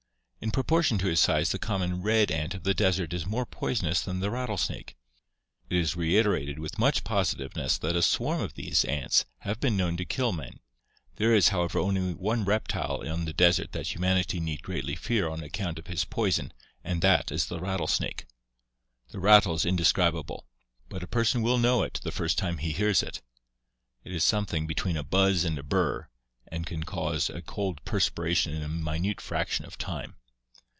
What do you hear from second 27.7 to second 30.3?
perspiration in a minute fraction of time.